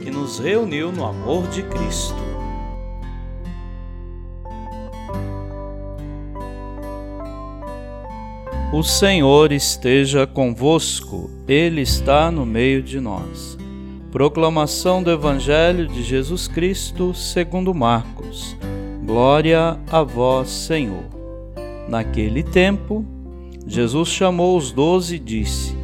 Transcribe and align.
que 0.00 0.10
nos 0.10 0.38
reuniu 0.38 0.90
no 0.90 1.04
amor 1.04 1.46
de 1.48 1.62
Cristo. 1.62 2.30
O 8.72 8.82
Senhor 8.82 9.50
esteja 9.50 10.26
convosco, 10.26 11.28
Ele 11.46 11.80
está 11.80 12.30
no 12.30 12.46
meio 12.46 12.82
de 12.82 13.00
nós. 13.00 13.58
Proclamação 14.12 15.02
do 15.02 15.10
Evangelho 15.10 15.88
de 15.88 16.02
Jesus 16.02 16.48
Cristo 16.48 17.12
segundo 17.12 17.74
Marcos. 17.74 18.56
Glória 19.04 19.78
a 19.90 20.02
vós, 20.02 20.48
Senhor. 20.48 21.04
Naquele 21.88 22.44
tempo, 22.44 23.04
Jesus 23.66 24.08
chamou 24.08 24.56
os 24.56 24.70
doze 24.70 25.16
e 25.16 25.18
disse: 25.18 25.79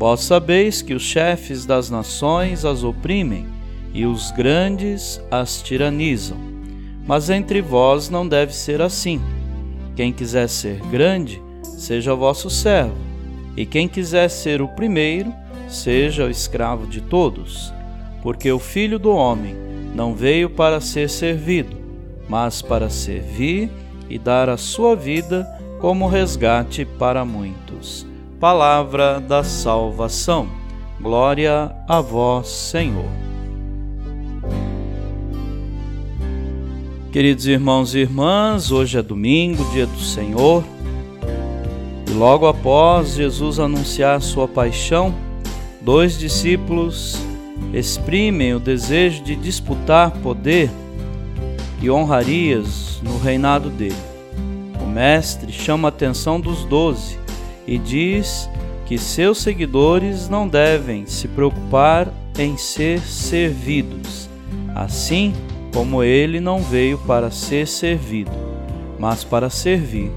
Vós 0.00 0.20
sabeis 0.20 0.80
que 0.80 0.94
os 0.94 1.02
chefes 1.02 1.66
das 1.66 1.90
nações 1.90 2.64
as 2.64 2.82
oprimem 2.82 3.46
e 3.92 4.06
os 4.06 4.30
grandes 4.30 5.20
as 5.30 5.60
tiranizam. 5.60 6.38
Mas 7.06 7.28
entre 7.28 7.60
vós 7.60 8.08
não 8.08 8.26
deve 8.26 8.54
ser 8.54 8.80
assim. 8.80 9.20
Quem 9.94 10.10
quiser 10.10 10.48
ser 10.48 10.80
grande, 10.86 11.42
seja 11.62 12.14
vosso 12.14 12.48
servo, 12.48 12.96
e 13.54 13.66
quem 13.66 13.86
quiser 13.86 14.30
ser 14.30 14.62
o 14.62 14.68
primeiro, 14.68 15.34
seja 15.68 16.24
o 16.24 16.30
escravo 16.30 16.86
de 16.86 17.02
todos. 17.02 17.70
Porque 18.22 18.50
o 18.50 18.58
Filho 18.58 18.98
do 18.98 19.10
Homem 19.10 19.54
não 19.94 20.14
veio 20.14 20.48
para 20.48 20.80
ser 20.80 21.10
servido, 21.10 21.76
mas 22.26 22.62
para 22.62 22.88
servir 22.88 23.70
e 24.08 24.18
dar 24.18 24.48
a 24.48 24.56
sua 24.56 24.96
vida 24.96 25.46
como 25.78 26.08
resgate 26.08 26.86
para 26.86 27.22
muitos 27.22 28.08
palavra 28.40 29.20
da 29.20 29.44
salvação. 29.44 30.48
Glória 30.98 31.70
a 31.86 32.00
vós, 32.00 32.48
Senhor. 32.48 33.04
Queridos 37.12 37.46
irmãos 37.46 37.94
e 37.94 37.98
irmãs, 37.98 38.72
hoje 38.72 38.96
é 38.96 39.02
domingo, 39.02 39.62
dia 39.72 39.86
do 39.86 40.00
Senhor, 40.00 40.64
e 42.08 42.12
logo 42.14 42.46
após 42.46 43.14
Jesus 43.14 43.58
anunciar 43.58 44.22
sua 44.22 44.48
paixão, 44.48 45.14
dois 45.82 46.18
discípulos 46.18 47.20
exprimem 47.74 48.54
o 48.54 48.60
desejo 48.60 49.22
de 49.22 49.36
disputar 49.36 50.12
poder 50.22 50.70
e 51.82 51.90
honrarias 51.90 53.02
no 53.02 53.18
reinado 53.18 53.68
dele. 53.68 53.94
O 54.82 54.86
Mestre 54.86 55.52
chama 55.52 55.88
a 55.88 55.90
atenção 55.90 56.40
dos 56.40 56.64
doze 56.64 57.19
e 57.70 57.78
diz 57.78 58.50
que 58.84 58.98
seus 58.98 59.38
seguidores 59.38 60.28
não 60.28 60.48
devem 60.48 61.06
se 61.06 61.28
preocupar 61.28 62.12
em 62.36 62.56
ser 62.56 63.00
servidos, 63.00 64.28
assim 64.74 65.32
como 65.72 66.02
ele 66.02 66.40
não 66.40 66.58
veio 66.60 66.98
para 66.98 67.30
ser 67.30 67.68
servido, 67.68 68.32
mas 68.98 69.22
para 69.22 69.48
servir. 69.48 70.10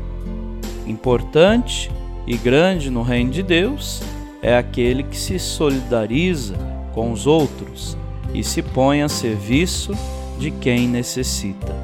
Importante 0.88 1.92
e 2.26 2.36
grande 2.36 2.90
no 2.90 3.04
reino 3.04 3.30
de 3.30 3.44
Deus 3.44 4.02
é 4.42 4.58
aquele 4.58 5.04
que 5.04 5.16
se 5.16 5.38
solidariza 5.38 6.56
com 6.92 7.12
os 7.12 7.28
outros 7.28 7.96
e 8.34 8.44
se 8.44 8.64
põe 8.64 9.04
a 9.04 9.08
serviço 9.08 9.94
de 10.40 10.50
quem 10.50 10.88
necessita. 10.88 11.76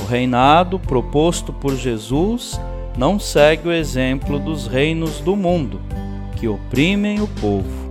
O 0.00 0.04
reinado 0.04 0.80
proposto 0.80 1.52
por 1.52 1.76
Jesus 1.76 2.60
não 2.96 3.18
segue 3.18 3.68
o 3.68 3.72
exemplo 3.72 4.38
dos 4.38 4.66
reinos 4.66 5.20
do 5.20 5.36
mundo, 5.36 5.80
que 6.36 6.48
oprimem 6.48 7.20
o 7.20 7.28
povo. 7.28 7.86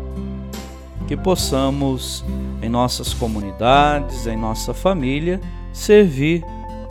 Que 1.07 1.15
possamos, 1.15 2.25
em 2.61 2.69
nossas 2.69 3.13
comunidades, 3.13 4.25
em 4.25 4.35
nossa 4.35 4.73
família, 4.73 5.39
servir 5.71 6.43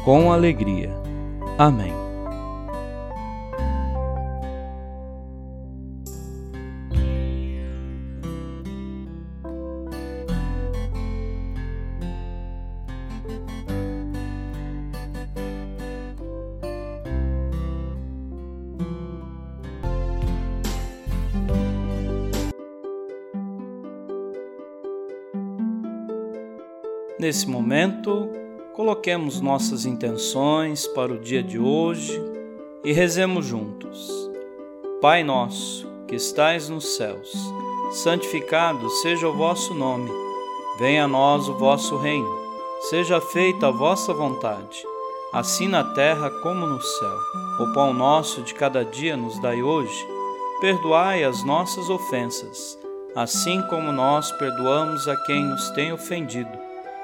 com 0.05 0.31
alegria. 0.31 0.91
Amém. 1.59 2.04
Nesse 27.17 27.49
momento, 27.49 28.29
coloquemos 28.73 29.41
nossas 29.41 29.87
intenções 29.87 30.85
para 30.89 31.13
o 31.13 31.21
dia 31.21 31.45
de 31.45 31.61
hoje 31.61 32.21
e 32.83 32.93
rezemos 32.93 33.47
juntos. 33.47 34.11
Pai 35.01 35.23
nosso, 35.23 35.87
que 36.09 36.17
estais 36.17 36.69
nos 36.69 36.97
céus, 36.97 37.33
santificado 37.93 38.91
seja 38.91 39.29
o 39.29 39.33
vosso 39.33 39.73
nome. 39.75 40.11
Venha 40.77 41.05
a 41.05 41.09
nós 41.09 41.49
o 41.49 41.55
vosso 41.57 41.97
reino. 41.99 42.29
Seja 42.91 43.21
feita 43.21 43.69
a 43.69 43.71
vossa 43.71 44.13
vontade, 44.13 44.85
assim 45.33 45.69
na 45.69 45.85
terra 45.95 46.29
como 46.43 46.67
no 46.67 46.83
céu. 46.83 47.19
O 47.61 47.73
pão 47.73 47.95
nosso 47.95 48.43
de 48.43 48.55
cada 48.55 48.85
dia 48.85 49.17
nos 49.17 49.41
dai 49.41 49.63
hoje. 49.63 50.05
Perdoai 50.61 51.23
as 51.23 51.45
nossas 51.45 51.89
ofensas, 51.89 52.77
assim 53.15 53.63
como 53.71 53.93
nós 53.93 54.33
perdoamos 54.33 55.07
a 55.07 55.17
quem 55.19 55.45
nos 55.45 55.71
tem 55.71 55.93
ofendido 55.93 56.64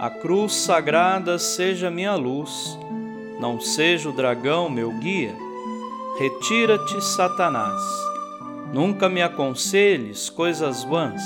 A 0.00 0.08
cruz 0.08 0.54
sagrada 0.54 1.38
seja 1.38 1.90
minha 1.90 2.14
luz, 2.14 2.78
não 3.38 3.60
seja 3.60 4.08
o 4.08 4.12
dragão 4.14 4.70
meu 4.70 4.90
guia. 4.92 5.36
Retira-te, 6.18 6.98
Satanás. 7.02 7.78
Nunca 8.72 9.10
me 9.10 9.20
aconselhes 9.20 10.30
coisas 10.30 10.82
vãs. 10.84 11.20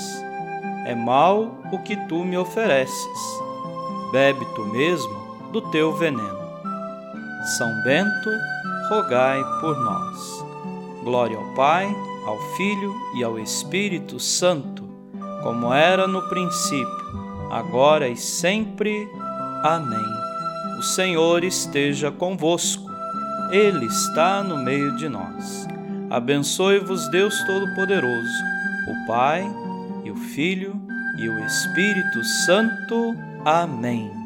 É 0.87 0.93
mal 0.93 1.57
o 1.71 1.79
que 1.85 1.95
tu 2.09 2.25
me 2.25 2.37
ofereces. 2.37 3.21
Bebe 4.11 4.45
tu 4.57 4.67
mesmo 4.67 5.53
do 5.53 5.61
teu 5.71 5.95
veneno. 5.95 6.41
São 7.57 7.69
Bento, 7.85 8.31
rogai 8.89 9.41
por 9.61 9.79
nós. 9.85 10.45
Glória 11.05 11.39
ao 11.39 11.55
Pai, 11.55 11.87
ao 12.27 12.41
Filho 12.57 12.93
e 13.17 13.23
ao 13.23 13.39
Espírito 13.39 14.19
Santo, 14.19 14.83
como 15.45 15.73
era 15.73 16.09
no 16.09 16.29
princípio 16.29 17.24
agora 17.51 18.09
e 18.09 18.17
sempre. 18.17 19.09
Amém. 19.63 20.07
O 20.79 20.83
Senhor 20.83 21.45
esteja 21.45 22.11
convosco, 22.11 22.85
Ele 23.51 23.87
está 23.87 24.43
no 24.43 24.59
meio 24.59 24.97
de 24.97 25.09
nós. 25.09 25.67
Abençoe-vos, 26.11 27.09
Deus 27.09 27.43
Todo-Poderoso, 27.45 28.45
o 28.89 29.07
Pai 29.07 29.45
e 30.05 30.11
o 30.11 30.17
Filho 30.17 30.81
e 31.19 31.29
o 31.29 31.39
Espírito 31.45 32.23
Santo. 32.45 33.17
Amém. 33.45 34.24